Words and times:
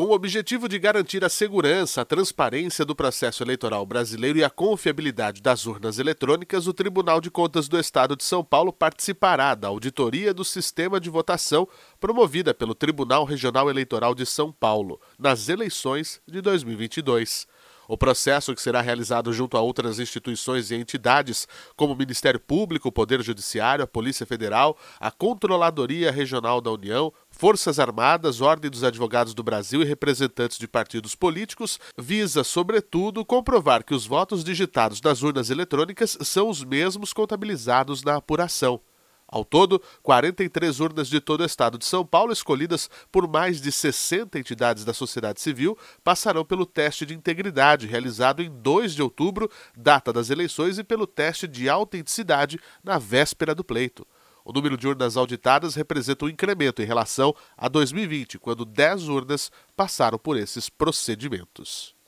Com 0.00 0.06
o 0.06 0.12
objetivo 0.12 0.66
de 0.66 0.78
garantir 0.78 1.22
a 1.26 1.28
segurança, 1.28 2.00
a 2.00 2.06
transparência 2.06 2.86
do 2.86 2.96
processo 2.96 3.42
eleitoral 3.42 3.84
brasileiro 3.84 4.38
e 4.38 4.42
a 4.42 4.48
confiabilidade 4.48 5.42
das 5.42 5.66
urnas 5.66 5.98
eletrônicas, 5.98 6.66
o 6.66 6.72
Tribunal 6.72 7.20
de 7.20 7.30
Contas 7.30 7.68
do 7.68 7.78
Estado 7.78 8.16
de 8.16 8.24
São 8.24 8.42
Paulo 8.42 8.72
participará 8.72 9.54
da 9.54 9.68
auditoria 9.68 10.32
do 10.32 10.42
sistema 10.42 10.98
de 10.98 11.10
votação 11.10 11.68
promovida 12.00 12.54
pelo 12.54 12.74
Tribunal 12.74 13.26
Regional 13.26 13.68
Eleitoral 13.68 14.14
de 14.14 14.24
São 14.24 14.50
Paulo 14.50 14.98
nas 15.18 15.50
eleições 15.50 16.18
de 16.26 16.40
2022. 16.40 17.46
O 17.90 17.98
processo, 17.98 18.54
que 18.54 18.62
será 18.62 18.80
realizado 18.80 19.32
junto 19.32 19.56
a 19.56 19.60
outras 19.60 19.98
instituições 19.98 20.70
e 20.70 20.76
entidades, 20.76 21.48
como 21.74 21.92
o 21.92 21.96
Ministério 21.96 22.38
Público, 22.38 22.86
o 22.86 22.92
Poder 22.92 23.20
Judiciário, 23.20 23.82
a 23.82 23.86
Polícia 23.86 24.24
Federal, 24.24 24.78
a 25.00 25.10
Controladoria 25.10 26.12
Regional 26.12 26.60
da 26.60 26.70
União, 26.70 27.12
Forças 27.28 27.80
Armadas, 27.80 28.40
Ordem 28.40 28.70
dos 28.70 28.84
Advogados 28.84 29.34
do 29.34 29.42
Brasil 29.42 29.82
e 29.82 29.84
representantes 29.84 30.56
de 30.56 30.68
partidos 30.68 31.16
políticos, 31.16 31.80
visa, 31.98 32.44
sobretudo, 32.44 33.24
comprovar 33.24 33.82
que 33.82 33.92
os 33.92 34.06
votos 34.06 34.44
digitados 34.44 35.02
nas 35.02 35.24
urnas 35.24 35.50
eletrônicas 35.50 36.16
são 36.20 36.48
os 36.48 36.62
mesmos 36.62 37.12
contabilizados 37.12 38.04
na 38.04 38.14
apuração. 38.14 38.80
Ao 39.30 39.44
todo, 39.44 39.80
43 40.02 40.80
urnas 40.80 41.08
de 41.08 41.20
todo 41.20 41.42
o 41.42 41.44
estado 41.44 41.78
de 41.78 41.84
São 41.84 42.04
Paulo, 42.04 42.32
escolhidas 42.32 42.90
por 43.12 43.28
mais 43.28 43.60
de 43.60 43.70
60 43.70 44.36
entidades 44.40 44.84
da 44.84 44.92
sociedade 44.92 45.40
civil, 45.40 45.78
passarão 46.02 46.44
pelo 46.44 46.66
teste 46.66 47.06
de 47.06 47.14
integridade 47.14 47.86
realizado 47.86 48.42
em 48.42 48.50
2 48.50 48.92
de 48.92 49.02
outubro, 49.02 49.48
data 49.76 50.12
das 50.12 50.30
eleições, 50.30 50.78
e 50.78 50.84
pelo 50.84 51.06
teste 51.06 51.46
de 51.46 51.68
autenticidade 51.68 52.58
na 52.82 52.98
véspera 52.98 53.54
do 53.54 53.62
pleito. 53.62 54.04
O 54.44 54.52
número 54.52 54.76
de 54.76 54.88
urnas 54.88 55.16
auditadas 55.16 55.76
representa 55.76 56.24
um 56.24 56.28
incremento 56.28 56.82
em 56.82 56.86
relação 56.86 57.32
a 57.56 57.68
2020, 57.68 58.36
quando 58.36 58.64
10 58.64 59.08
urnas 59.08 59.52
passaram 59.76 60.18
por 60.18 60.36
esses 60.36 60.68
procedimentos. 60.68 61.99